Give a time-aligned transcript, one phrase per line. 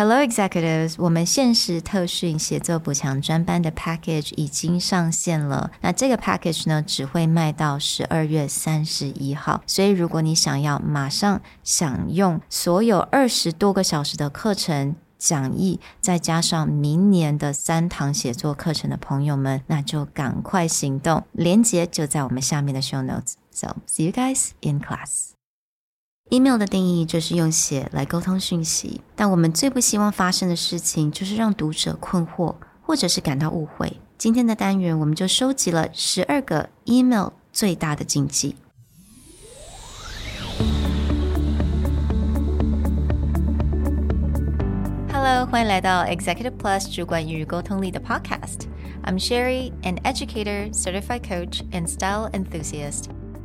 [0.00, 5.70] Hello Executives，我们限时特训写作补强专班的 package 已经上线了。
[5.82, 9.62] 那这个 package 呢，只会卖到十二月三十一号。
[9.66, 21.24] 所以如果你想要马上享用所有二十多个小时的课程讲义，再加上明年的三堂写作课程的朋友们，那就赶快行动。
[21.32, 23.34] 链接就在我们下面的 show notes。
[23.50, 25.29] So see you guys in class.
[26.29, 34.01] Email 的定义就是用写来沟通讯息，但我们最不希望发生的事情就是让读者困惑或者是感到误会。
[34.17, 38.55] 今天的单元我们就收集了十二个 email 最大的禁忌。
[45.13, 53.05] Hello，欢迎来到 Executive Plus 主管与沟通力的 Podcast。I'm Sherry, an educator, certified coach, and style enthusiast.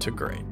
[0.00, 0.44] to great.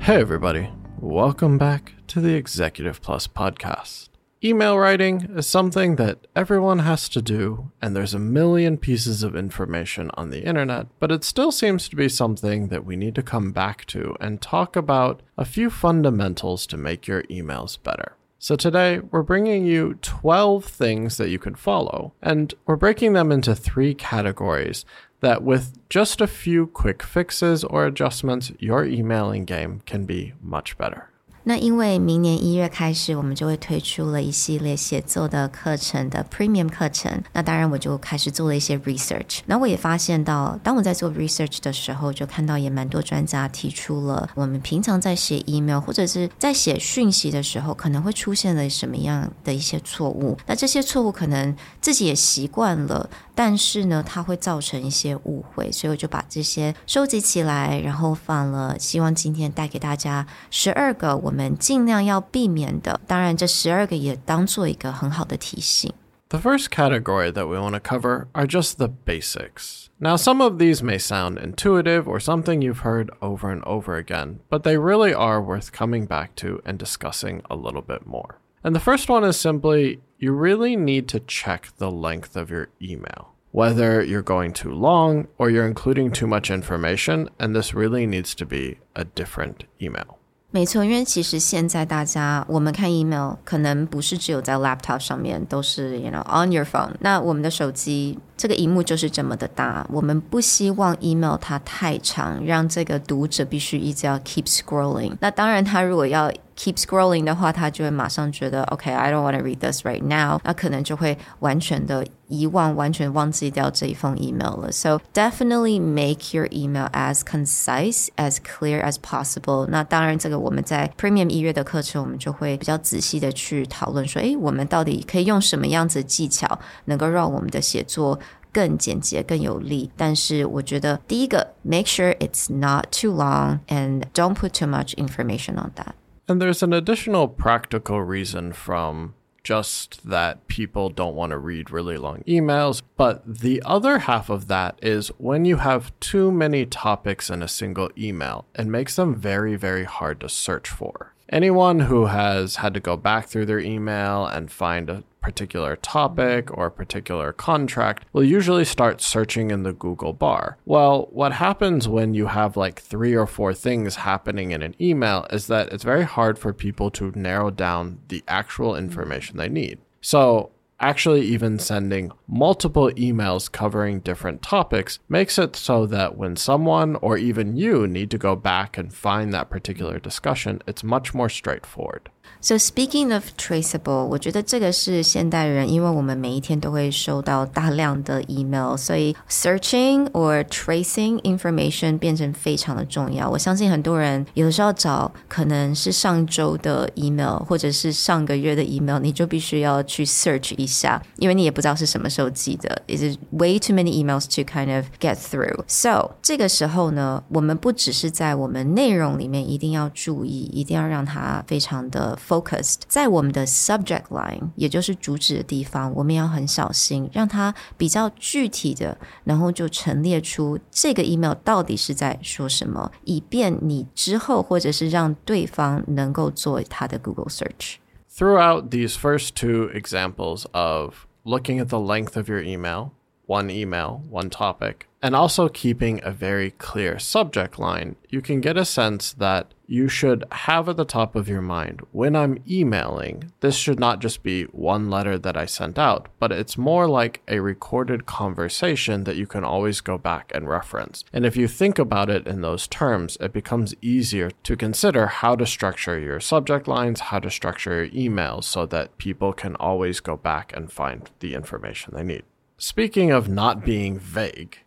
[0.00, 0.70] Hey, everybody.
[0.98, 4.08] Welcome back to the Executive Plus podcast.
[4.42, 9.36] Email writing is something that everyone has to do, and there's a million pieces of
[9.36, 13.22] information on the internet, but it still seems to be something that we need to
[13.22, 18.16] come back to and talk about a few fundamentals to make your emails better.
[18.42, 23.30] So today we're bringing you 12 things that you can follow, and we're breaking them
[23.30, 24.86] into three categories
[25.20, 30.78] that with just a few quick fixes or adjustments, your emailing game can be much
[30.78, 31.09] better.
[31.44, 37.22] 那因为明年一月开始，我们就会推出了一系列写作的课程的 Premium 课程。
[37.32, 39.40] 那当然，我就开始做了一些 research。
[39.46, 50.36] 那我也发现到，当我在做 research 的时候，就看到也蛮多专家提出了，我们平常在写 email 或者是在写讯息的时候，可能会出现了什么样的一些错误。
[50.46, 53.08] 那这些错误可能自己也习惯了，
[53.39, 55.71] 但是呢，它会造成一些误会。
[55.71, 58.79] 所以我就把这些收集起来，然后放了。
[58.79, 61.35] 希望今天带给大家十二个我。
[61.35, 62.97] 我们尽量要避免的。
[63.05, 65.91] 当然，这十二个也当做一个很好的提醒。
[66.29, 69.87] The first category that we want to cover are just the basics.
[69.97, 74.37] Now, some of these may sound intuitive or something you've heard over and over again,
[74.49, 78.39] but they really are worth coming back to and discussing a little bit more.
[78.63, 82.69] And the first one is simply you really need to check the length of your
[82.81, 83.28] email.
[83.51, 88.35] Whether you're going too long or you're including too much information, and this really needs
[88.35, 90.17] to be a different email.
[90.51, 96.93] 没错，因为其实现在大家我们看 email 可能不是只有在 laptop 上面，都是 you know on your phone。
[96.99, 105.12] 那我们的手机 这个荧幕就是这么的大，我们不希望 email 它太长，让这个读者必须一直要 keep scrolling。
[105.20, 114.72] 那当然，他如果要 keep scrolling 的话，他就会马上觉得 OK，I don't want to read this right now，那可能就会完全的遗忘，完全忘记掉这一封 email 了。
[114.72, 119.66] So definitely make your email as concise as clear as possible。
[119.68, 128.18] 那当然，这个我们在 Premium 一月的课程，我们就会比较仔细的去讨论说，诶，我们到底可以用什么样子的技巧，能够让我们的写作。
[128.53, 129.91] 更简洁、更有力。
[129.97, 135.93] 但是我觉得第一个，make sure it's not too long and don't put too much information on that.
[136.27, 141.97] And there's an additional practical reason from just that people don't want to read really
[141.97, 142.81] long emails.
[142.97, 147.47] But the other half of that is when you have too many topics in a
[147.47, 151.13] single email, it makes them very, very hard to search for.
[151.30, 156.50] Anyone who has had to go back through their email and find a particular topic
[156.56, 160.58] or a particular contract will usually start searching in the Google bar.
[160.64, 165.26] Well, what happens when you have like three or four things happening in an email
[165.30, 169.78] is that it's very hard for people to narrow down the actual information they need.
[170.00, 170.50] So,
[170.80, 177.16] actually even sending multiple emails covering different topics makes it so that when someone or
[177.18, 182.10] even you need to go back and find that particular discussion, it's much more straightforward.
[182.41, 193.27] So speaking of traceable，我觉得这个是现代人，因为我们每一天都会收到大量的 email，所以 searching or tracing information 变成非常的重要。
[193.27, 202.83] 我相信很多人有的时候找可能是上周的 email，或者是上个月的 email，你就必须要去 search 一下，因为你也不知道是什么时候寄的。
[202.87, 205.63] Is way too many emails to kind of get through.
[205.65, 212.15] So 这个时候呢，我们不只是在我们内容里面一定要注意，一定要让它非常的。
[212.19, 231.67] focused 在我们的 subject line，也就是主旨的地方，我们要很小心，让它比较具体的，然后就陈列出这个 email 到底是在说什么，以便你之后或者是让对方能够做他的 Google search。Throughout these first two examples of looking at
[231.67, 232.91] the length of your email,
[233.30, 238.56] one email, one topic, and also keeping a very clear subject line, you can get
[238.56, 243.30] a sense that you should have at the top of your mind when I'm emailing,
[243.38, 247.22] this should not just be one letter that I sent out, but it's more like
[247.28, 251.04] a recorded conversation that you can always go back and reference.
[251.12, 255.36] And if you think about it in those terms, it becomes easier to consider how
[255.36, 260.00] to structure your subject lines, how to structure your emails so that people can always
[260.00, 262.24] go back and find the information they need.
[262.62, 264.58] Speaking of not being vague,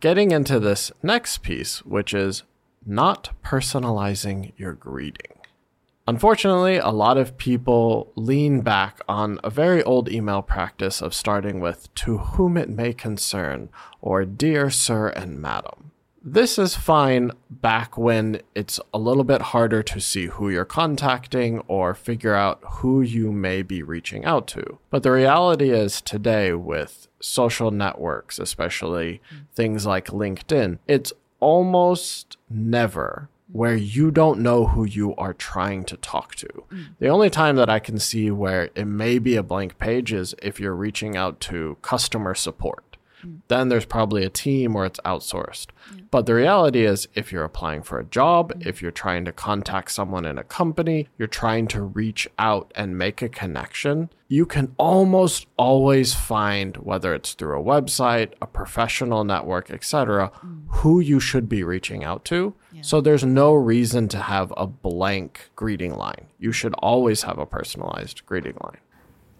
[0.00, 2.42] getting into this next piece, which is
[2.84, 5.38] not personalizing your greeting.
[6.08, 11.60] Unfortunately, a lot of people lean back on a very old email practice of starting
[11.60, 13.68] with to whom it may concern
[14.00, 15.92] or dear sir and madam.
[16.20, 21.60] This is fine back when it's a little bit harder to see who you're contacting
[21.68, 24.78] or figure out who you may be reaching out to.
[24.90, 29.20] But the reality is today with social networks, especially
[29.54, 35.96] things like LinkedIn, it's almost never where you don't know who you are trying to
[35.96, 36.48] talk to.
[36.70, 36.86] Mm.
[36.98, 40.34] The only time that I can see where it may be a blank page is
[40.42, 42.87] if you're reaching out to customer support
[43.48, 45.68] then there's probably a team or it's outsourced.
[45.94, 46.02] Yeah.
[46.10, 48.68] But the reality is, if you're applying for a job, mm-hmm.
[48.68, 52.98] if you're trying to contact someone in a company, you're trying to reach out and
[52.98, 59.24] make a connection, you can almost always find, whether it's through a website, a professional
[59.24, 60.62] network, etc., mm.
[60.68, 62.54] who you should be reaching out to.
[62.72, 62.82] Yeah.
[62.82, 66.26] So there's no reason to have a blank greeting line.
[66.38, 68.78] You should always have a personalized greeting line.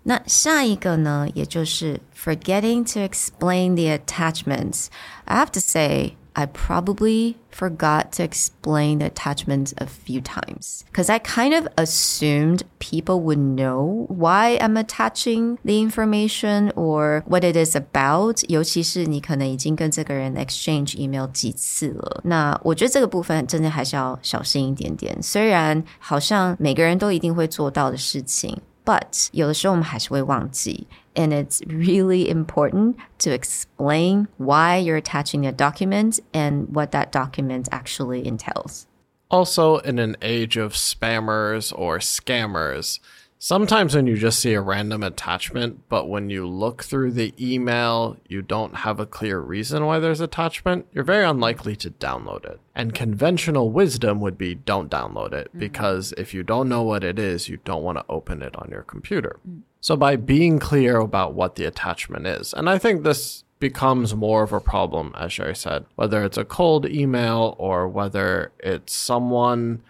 [0.07, 4.87] 那下一个呢，也就是 forgetting to explain the attachments.
[5.25, 11.07] I have to say, I probably forgot to explain the attachments a few times because
[11.07, 17.55] I kind of assumed people would know why I'm attaching the information or what it
[17.55, 18.43] is about.
[18.49, 25.15] 尤其是你可能已经跟这个人 exchange email 几次了，那我觉得这个部分真的还是要小心一点点。
[25.21, 28.59] 虽然好像每个人都一定会做到的事情。
[28.87, 30.87] but 有的时候我们还是会忘记。
[31.15, 38.25] And it's really important to explain why you're attaching a document and what that document actually
[38.25, 38.87] entails.
[39.29, 42.99] Also, in an age of spammers or scammers,
[43.40, 48.16] Sometimes when you just see a random attachment, but when you look through the email,
[48.26, 52.58] you don't have a clear reason why there's attachment, you're very unlikely to download it.
[52.74, 55.60] And conventional wisdom would be don't download it mm.
[55.60, 58.70] because if you don't know what it is, you don't want to open it on
[58.70, 59.38] your computer.
[59.48, 59.62] Mm.
[59.80, 64.42] So by being clear about what the attachment is, and I think this becomes more
[64.42, 69.82] of a problem, as Sherry said, whether it's a cold email or whether it's someone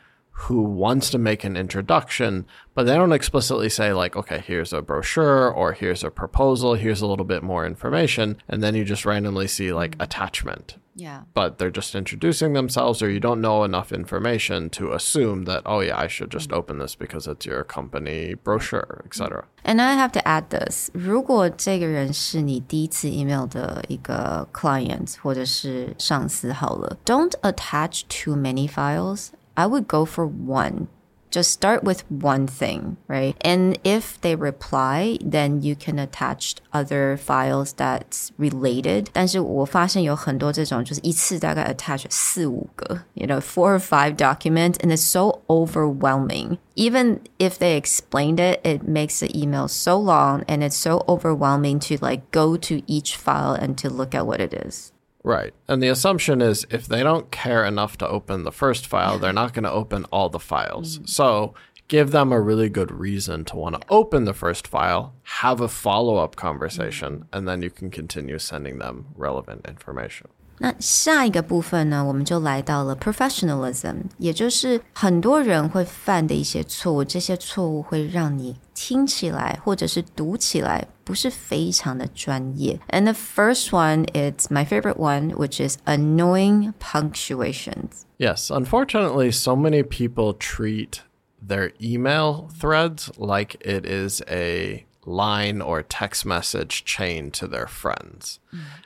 [0.48, 4.82] who wants to make an introduction, but they don't explicitly say, like, okay, here's a
[4.82, 8.38] brochure or here's a proposal, here's a little bit more information.
[8.50, 10.04] And then you just randomly see like mm.
[10.04, 10.78] attachment.
[10.96, 11.22] Yeah.
[11.34, 15.80] But they're just introducing themselves, or you don't know enough information to assume that, oh,
[15.80, 19.46] yeah, I should just open this because it's your company brochure, etc.
[19.64, 29.30] And I have to add this: 如果这个人是你第一次 email 的一个 client 或者是上司好了，don't attach too many files
[29.58, 30.88] I would go for one.
[31.34, 33.36] Just start with one thing, right?
[33.42, 39.08] And if they reply, then you can attach other files that's related.
[39.12, 46.60] 但是我发现有很多这种就是一次大概 attach 四五个, you know, four or five documents, and it's so overwhelming.
[46.76, 51.80] Even if they explained it, it makes the email so long and it's so overwhelming
[51.80, 54.92] to like go to each file and to look at what it is.
[55.29, 55.53] Right.
[55.69, 59.31] And the assumption is if they don't care enough to open the first file, they're
[59.31, 61.01] not going to open all the files.
[61.01, 61.09] Mm.
[61.11, 61.55] So
[61.87, 65.69] give them a really good reason to want to open the first file, have a
[65.69, 67.25] follow up conversation, mm.
[67.31, 70.29] and then you can continue sending them relevant information.
[70.60, 82.80] 那下一个部分呢，我们就来到了 professionalism，也就是很多人会犯的一些错误，这些错误会让你听起来或者是读起来不是非常的专业。
[82.88, 88.06] And the first one, it's my favorite one, which is annoying punctuations.
[88.18, 91.02] Yes, unfortunately, so many people treat
[91.46, 98.40] their email threads like it is a line or text message chain to their friends.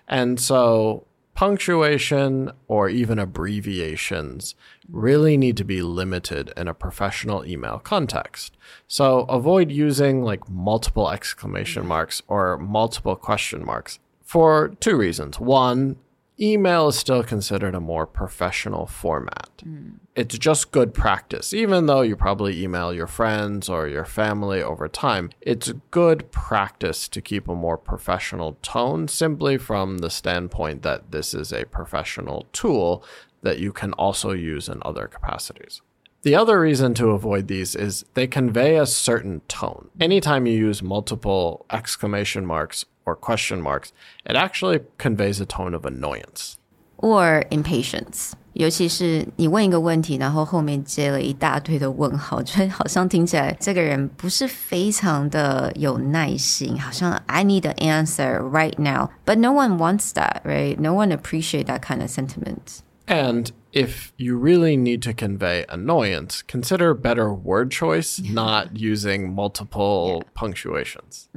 [0.07, 1.03] And so
[1.34, 4.54] punctuation or even abbreviations
[4.88, 8.56] really need to be limited in a professional email context.
[8.86, 15.40] So avoid using like multiple exclamation marks or multiple question marks for two reasons.
[15.40, 15.96] One,
[16.42, 19.50] email is still considered a more professional format.
[19.64, 19.94] Mm.
[20.14, 21.54] It's just good practice.
[21.54, 27.08] Even though you probably email your friends or your family over time, it's good practice
[27.08, 32.46] to keep a more professional tone simply from the standpoint that this is a professional
[32.52, 33.04] tool
[33.42, 35.80] that you can also use in other capacities.
[36.23, 39.89] The other reason to avoid these is they convey a certain tone.
[39.99, 43.91] Anytime you use multiple exclamation marks or question marks,
[44.25, 46.57] it actually conveys a tone of annoyance.
[46.97, 60.79] or impatience，尤其是你问一个问题，然后后面接了一大堆的问号，就好像听起来这个人不是非常的有耐心，好像 I need the answer right now, but no one wants that, right?
[60.79, 62.79] No one appreciate that kind of sentiment.
[63.09, 70.23] And if you really need to convey annoyance, consider better word choice, not using multiple
[70.33, 71.29] punctuations.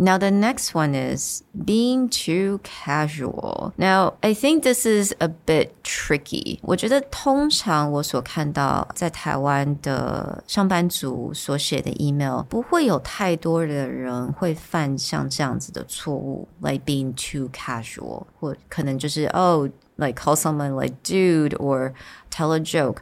[0.00, 3.72] Now, the next one is being too casual.
[3.76, 6.58] Now, I think this is a bit tricky.
[6.62, 19.70] 我觉得通常我所看到在台湾的上班族所写的 email，不会有太多的人会犯像这样子的错误，like being too casual，或可能就是哦。
[19.96, 21.92] like call someone like dude or
[22.30, 22.98] tell a joke，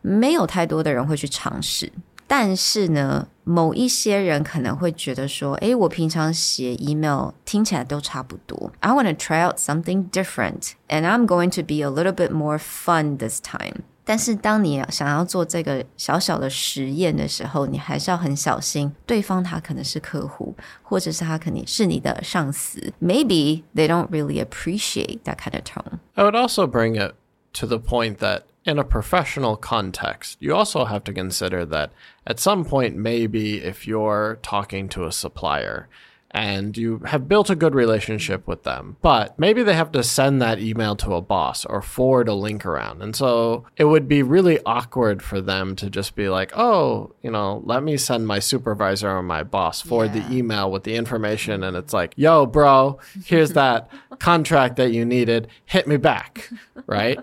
[0.00, 1.92] 没有太多的人会去尝试。
[2.26, 8.70] 但是呢，某一些人可能会觉得说，诶，我平常写 email 听起来都差不多。
[8.80, 12.58] I want to try out something different, and I'm going to be a little bit more
[12.58, 13.84] fun this time.
[14.04, 22.92] 但是当你想要做这个小小的实验的时候，你还是要很小心，对方他可能是客户，或者是他肯定是你的上司。
[23.02, 25.98] Maybe they don't really appreciate that kind of tone.
[26.14, 27.16] I would also bring it
[27.60, 31.90] to the point that in a professional context, you also have to consider that
[32.24, 35.86] at some point, maybe if you're talking to a supplier,
[36.33, 40.41] and you have built a good relationship with them, but maybe they have to send
[40.41, 43.03] that email to a boss or forward a link around.
[43.03, 47.29] And so it would be really awkward for them to just be like, oh, you
[47.29, 50.27] know, let me send my supervisor or my boss forward Yeah.
[50.27, 51.63] the email with the information.
[51.63, 55.47] And it's like, yo, bro, here's that contract that you needed.
[55.65, 56.49] Hit me back,
[56.87, 57.19] right?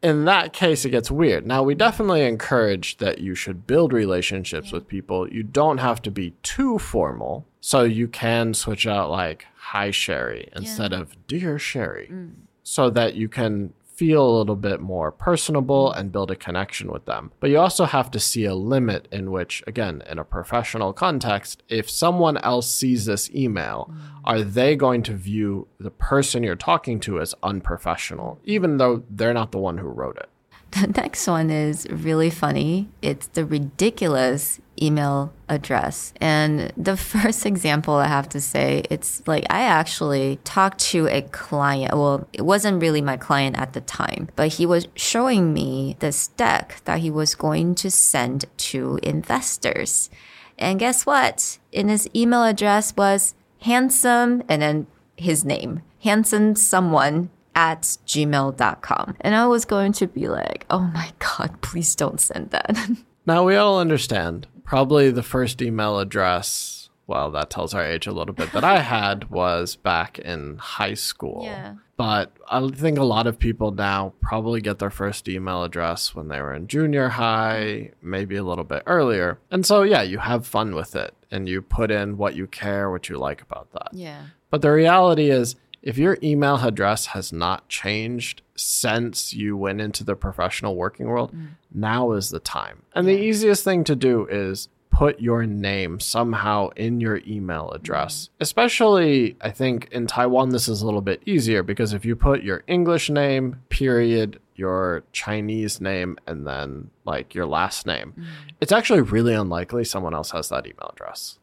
[0.00, 1.44] in that case, it gets weird.
[1.44, 5.28] Now, we definitely encourage that you should build relationships with people.
[5.28, 7.44] You don't have to be too formal.
[7.60, 12.32] So you can switch out like, hi, Sherry, instead of dear Sherry, mm.
[12.62, 15.98] so that you can feel a little bit more personable mm.
[15.98, 17.32] and build a connection with them.
[17.40, 21.64] But you also have to see a limit in which, again, in a professional context,
[21.68, 24.20] if someone else sees this email, mm.
[24.24, 29.34] are they going to view the person you're talking to as unprofessional, even though they're
[29.34, 30.28] not the one who wrote it?
[30.70, 32.88] The next one is really funny.
[33.00, 36.12] It's the ridiculous email address.
[36.20, 41.22] And the first example I have to say, it's like I actually talked to a
[41.22, 41.94] client.
[41.94, 46.28] Well, it wasn't really my client at the time, but he was showing me this
[46.28, 50.10] deck that he was going to send to investors.
[50.58, 51.58] And guess what?
[51.72, 59.16] In his email address was handsome and then his name, handsome someone at gmail.com.
[59.20, 62.76] And I was going to be like, oh my God, please don't send that.
[63.28, 68.12] Now, we all understand probably the first email address, well, that tells our age a
[68.12, 71.40] little bit, that I had was back in high school.
[71.44, 71.76] Yeah.
[71.96, 76.28] But I think a lot of people now probably get their first email address when
[76.28, 79.38] they were in junior high, maybe a little bit earlier.
[79.50, 82.90] And so, yeah, you have fun with it and you put in what you care,
[82.90, 83.88] what you like about that.
[83.92, 84.26] yeah.
[84.50, 90.04] But the reality is, if your email address has not changed since you went into
[90.04, 91.48] the professional working world, mm.
[91.72, 92.82] now is the time.
[92.94, 98.24] And the easiest thing to do is put your name somehow in your email address.
[98.24, 98.28] Mm.
[98.40, 102.42] Especially, I think in Taiwan, this is a little bit easier because if you put
[102.42, 108.24] your English name, period, your Chinese name, and then like your last name, mm.
[108.60, 111.37] it's actually really unlikely someone else has that email address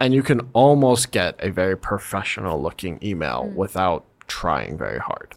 [0.00, 3.54] and you can almost get a very professional looking email mm.
[3.54, 5.34] without trying very hard.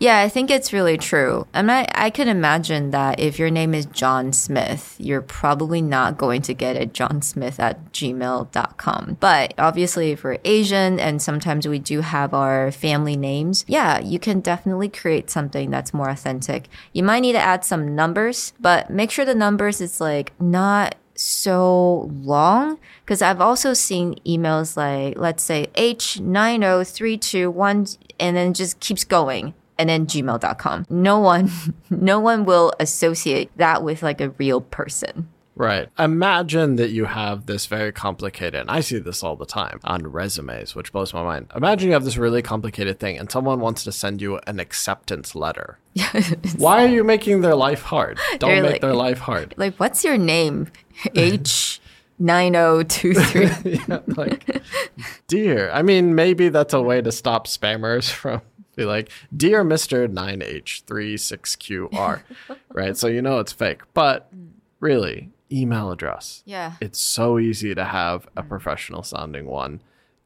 [0.00, 1.46] Yeah, I think it's really true.
[1.54, 5.80] I mean, I, I can imagine that if your name is John Smith, you're probably
[5.80, 9.16] not going to get it johnsmith at gmail.com.
[9.20, 14.18] But obviously, if we're Asian and sometimes we do have our family names, yeah, you
[14.18, 16.68] can definitely create something that's more authentic.
[16.92, 20.96] You might need to add some numbers, but make sure the numbers is like not
[21.14, 29.04] so long because I've also seen emails like, let's say H90321 and then just keeps
[29.04, 30.86] going and then gmail.com.
[30.88, 31.50] No one,
[31.90, 35.28] no one will associate that with like a real person.
[35.56, 35.88] Right.
[35.98, 40.06] Imagine that you have this very complicated, and I see this all the time on
[40.08, 41.46] resumes, which blows my mind.
[41.54, 45.34] Imagine you have this really complicated thing and someone wants to send you an acceptance
[45.36, 45.78] letter.
[46.56, 48.18] Why are you making their life hard?
[48.38, 49.54] Don't You're make like- their life hard.
[49.56, 50.68] Like, what's your name?
[51.14, 51.80] H.
[52.18, 53.76] 9023.
[53.88, 54.62] yeah, like,
[55.26, 55.68] dear.
[55.72, 58.40] I mean, maybe that's a way to stop spammers from
[58.76, 60.08] be like, dear Mr.
[60.08, 62.22] 9H36QR,
[62.72, 62.96] right?
[62.96, 63.82] So you know it's fake.
[63.94, 64.28] But
[64.80, 66.42] really, email address.
[66.44, 66.72] Yeah.
[66.80, 68.48] It's so easy to have a mm.
[68.48, 69.80] professional sounding one.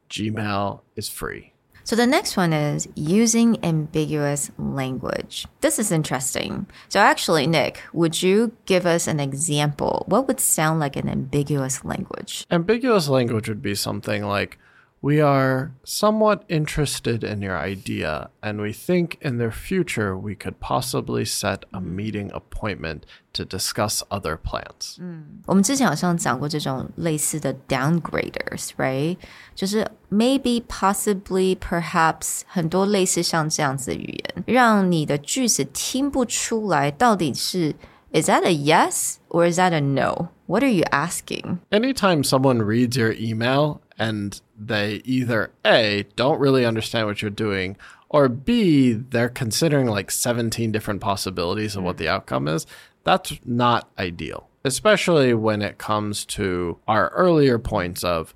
[0.08, 1.52] Gmail is free.
[1.84, 5.46] So the next one is using ambiguous language.
[5.62, 6.66] This is interesting.
[6.90, 10.04] So actually, Nick, would you give us an example?
[10.06, 12.44] What would sound like an ambiguous language?
[12.50, 14.58] Ambiguous language would be something like,
[15.01, 20.61] we are somewhat interested in your idea, and we think in the future we could
[20.61, 23.01] possibly set a meeting appointment
[23.33, 24.97] to discuss other plans.
[25.45, 29.17] 我们之前好像讲过这种类似的 downgraders，right？
[29.53, 37.75] 就是 maybe、possibly、perhaps 很多类似像这样子的语言，让你的句子听不出来到底是
[38.13, 40.29] is that a yes or is that a no?
[40.45, 41.59] What are you asking?
[41.71, 47.76] Anytime someone reads your email and they either A, don't really understand what you're doing,
[48.08, 52.02] or B, they're considering like 17 different possibilities of what hmm.
[52.02, 52.66] the outcome is,
[53.04, 58.34] that's not ideal, especially when it comes to our earlier points of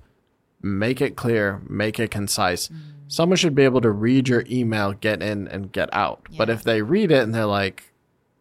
[0.61, 2.67] make it clear, make it concise.
[2.67, 2.75] Hmm.
[3.07, 6.27] Someone should be able to read your email, get in and get out.
[6.35, 7.92] But if they read it and they're like,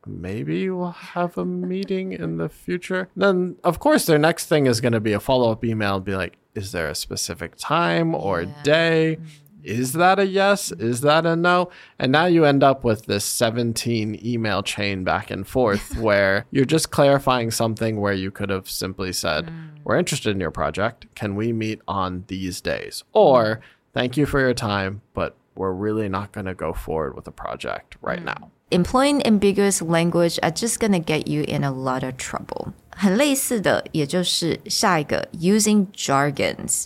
[0.06, 4.80] maybe we'll have a meeting in the future, then of course their next thing is
[4.80, 8.14] going to be a follow up email and be like, is there a specific time
[8.14, 9.18] or day?
[9.64, 10.72] Is that a yes?
[10.72, 11.70] Is that a no?
[11.98, 16.64] And now you end up with this 17 email chain back and forth where you're
[16.64, 19.72] just clarifying something where you could have simply said, mm.
[19.84, 21.12] We're interested in your project.
[21.14, 23.04] Can we meet on these days?
[23.12, 23.60] Or, mm.
[23.92, 27.32] Thank you for your time, but we're really not going to go forward with the
[27.32, 28.24] project right mm.
[28.24, 32.73] now Employing ambiguous language are just gonna get you in a lot of trouble.
[32.89, 36.85] 很类似的，也就是下一个 using jargons。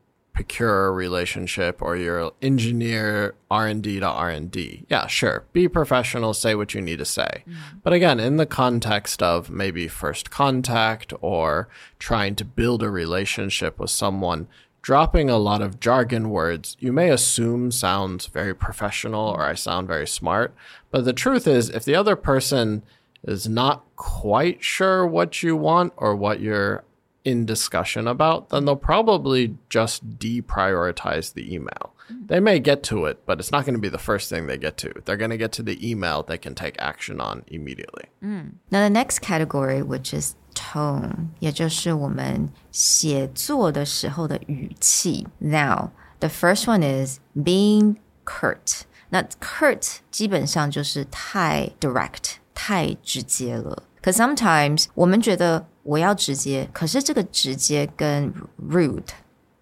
[0.41, 4.85] procure relationship or you're engineer R&D to R&D.
[4.89, 5.45] Yeah, sure.
[5.53, 7.43] Be professional, say what you need to say.
[7.47, 7.77] Mm-hmm.
[7.83, 13.79] But again, in the context of maybe first contact or trying to build a relationship
[13.79, 14.47] with someone,
[14.81, 19.87] dropping a lot of jargon words you may assume sounds very professional or I sound
[19.87, 20.55] very smart.
[20.89, 22.81] But the truth is, if the other person
[23.23, 26.83] is not quite sure what you want or what you're
[27.24, 31.92] in discussion about, then they'll probably just deprioritize the email.
[32.08, 34.56] They may get to it, but it's not going to be the first thing they
[34.56, 34.92] get to.
[35.04, 38.04] They're going to get to the email they can take action on immediately.
[38.22, 45.26] Now the next category, which is tone，也就是我们写作的时候的语气。
[45.38, 48.82] Now the first one is being curt。
[49.08, 53.82] 那 curt 基本上就是太 direct，太直接了。
[54.00, 59.08] 可 sometimes 我们觉得 我要直接，可是这个直接跟 rude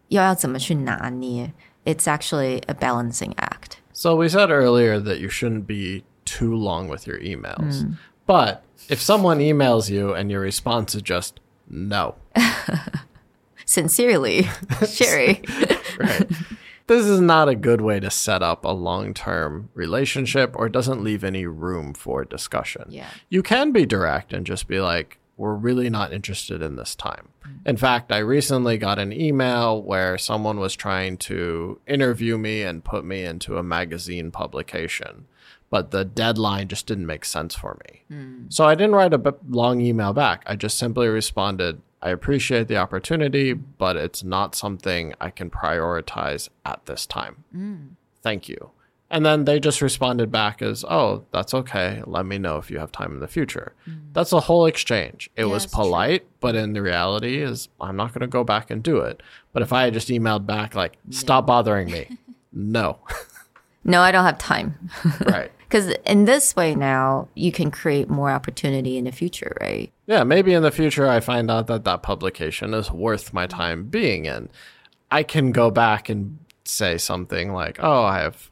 [0.09, 1.53] 又要怎么去拿捏？
[1.85, 3.79] It's actually a balancing act.
[3.93, 7.85] So we said earlier that you shouldn't be too long with your emails.
[8.27, 11.35] But if someone emails you and your response is just
[11.69, 12.15] no,
[13.67, 14.49] Sincerely,
[14.87, 15.43] Sherry.
[15.99, 16.27] right?
[16.87, 21.03] this is not a good way to set up a long term relationship or doesn't
[21.03, 22.85] leave any room for discussion.
[22.89, 23.07] Yeah.
[23.31, 27.30] You can be direct and just be like, we're really not interested in this time.
[27.42, 27.70] Mm-hmm.
[27.70, 32.84] In fact, I recently got an email where someone was trying to interview me and
[32.84, 35.26] put me into a magazine publication.
[35.70, 38.02] but the deadline just didn't make sense for me.
[38.12, 38.52] Mm.
[38.52, 40.44] So I didn't write a b- long email back.
[40.46, 46.50] I just simply responded, I appreciate the opportunity, but it's not something I can prioritize
[46.66, 47.44] at this time.
[47.56, 47.90] Mm.
[48.22, 48.72] Thank you.
[49.12, 52.04] And then they just responded back as, oh, that's okay.
[52.06, 53.74] Let me know if you have time in the future.
[53.88, 54.14] Mm.
[54.14, 55.32] That's a whole exchange.
[55.36, 55.84] It was it's true.
[55.84, 59.22] polite, but in the reality is I'm not going to go back and do it.
[59.52, 62.18] But if I had just emailed back like, stop bothering me.
[62.54, 63.00] no.
[63.84, 64.90] No, I don't have time.
[65.22, 65.52] right.
[65.70, 69.92] Because in this way now, you can create more opportunity in the future, right?
[70.08, 73.52] Yeah, maybe in the future I find out that that publication is worth my mm.
[73.52, 74.50] time being in.
[75.12, 78.50] I can go back and say something like, "Oh, I have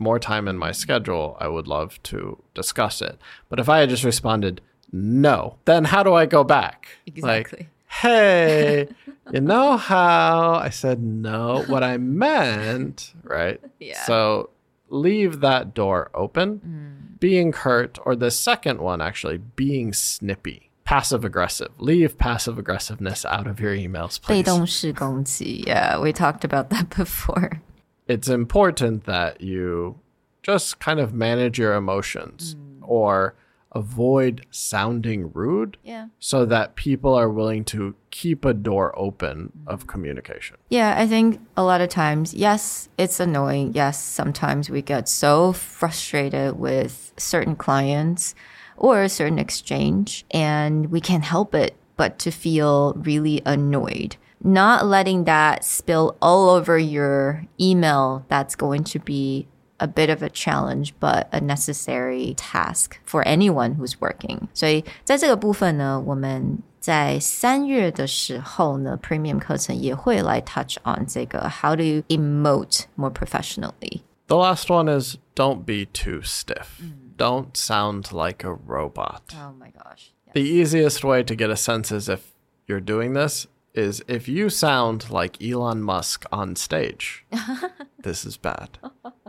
[0.00, 1.36] more time in my schedule.
[1.40, 4.60] I would love to discuss it." But if I had just responded,
[4.92, 6.88] "No," then how do I go back?
[7.06, 7.58] Exactly.
[7.58, 7.68] Like,
[8.02, 8.88] hey,
[9.32, 11.64] you know how I said no?
[11.66, 13.60] What I meant, right?
[13.80, 14.02] Yeah.
[14.04, 14.50] So
[14.88, 17.16] leave that door open.
[17.18, 20.70] Being curt, or the second one actually, being snippy.
[20.84, 21.72] Passive aggressive.
[21.78, 24.44] Leave passive aggressiveness out of your emails, 被 please.
[24.44, 25.64] 动式攻击.
[25.66, 27.62] Yeah, we talked about that before.
[28.11, 29.99] It's important that you
[30.43, 32.79] just kind of manage your emotions mm.
[32.81, 33.35] or
[33.73, 36.07] avoid sounding rude Yeah.
[36.19, 39.89] so that people are willing to keep a door open of mm-hmm.
[39.89, 40.57] communication.
[40.69, 43.71] Yeah, I think a lot of times, yes, it's annoying.
[43.73, 48.35] Yes, sometimes we get so frustrated with certain clients
[48.75, 54.86] or a certain exchange, and we can't help it but to feel really annoyed Not
[54.86, 59.48] letting that spill all over your email, that's going to be
[59.78, 64.48] a bit of a challenge, but a necessary task for anyone who's working.
[64.54, 74.02] 所以在这个部分呢，我们在三月的时候呢，Premium 课程也会来 touch on 这个 how to emote more professionally。
[74.28, 76.80] The last one is don't be too stiff.
[77.16, 79.22] Don't sound like a robot.
[79.34, 80.12] Oh my gosh.
[80.34, 82.20] The easiest way to get a sense is if
[82.66, 87.25] you're doing this is if you sound like Elon Musk on stage.
[87.99, 88.77] this is bad.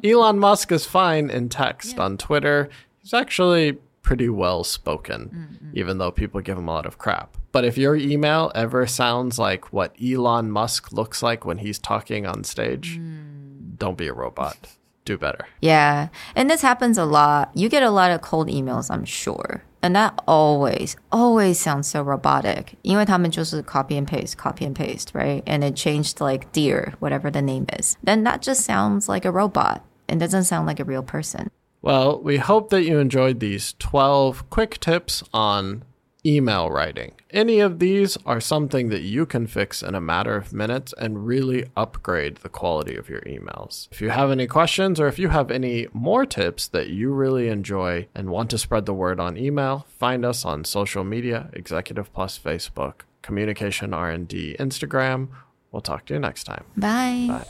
[0.05, 2.69] Elon Musk is fine in text on Twitter.
[3.01, 7.37] He's actually pretty well spoken, even though people give him a lot of crap.
[7.53, 12.27] But if your email ever sounds like what Elon Musk looks like when he's talking
[12.27, 13.79] on stage, mm.
[13.79, 14.57] don't be a robot.
[15.05, 15.47] Do better.
[15.61, 17.51] Yeah, and this happens a lot.
[17.55, 19.63] You get a lot of cold emails, I'm sure.
[19.83, 22.77] And that always, always sounds so robotic.
[22.83, 25.43] 因为他们就是 copy and paste, copy and paste, right?
[25.45, 27.97] And it changed like dear, whatever the name is.
[28.05, 31.51] Then that just sounds like a robot and doesn't sound like a real person.
[31.83, 35.83] Well, we hope that you enjoyed these 12 quick tips on
[36.25, 37.13] email writing.
[37.31, 41.27] Any of these are something that you can fix in a matter of minutes and
[41.27, 43.89] really upgrade the quality of your emails.
[43.91, 47.49] If you have any questions or if you have any more tips that you really
[47.49, 52.13] enjoy and want to spread the word on email, find us on social media, Executive
[52.13, 55.29] Plus Facebook, Communication R&D Instagram.
[55.71, 56.65] We'll talk to you next time.
[56.77, 57.27] Bye.
[57.29, 57.47] Bye.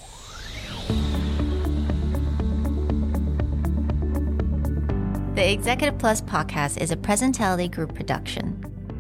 [5.34, 8.51] The Executive Plus podcast is a Presentality Group production,